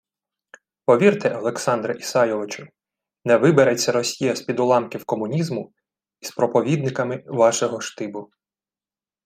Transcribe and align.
Повірте, 0.85 1.37
Олександре 1.37 1.95
Ісайовичу, 1.95 2.67
не 3.25 3.37
вибереться 3.37 3.91
Росія 3.91 4.35
«з-під 4.35 4.59
уламків 4.59 5.05
комунізму» 5.05 5.73
із 6.21 6.31
проповідниками 6.31 7.23
вашого 7.27 7.81
штибу 7.81 8.29